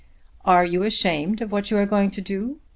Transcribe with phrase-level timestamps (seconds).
[0.43, 2.59] "Are you ashamed of what you are going to do?"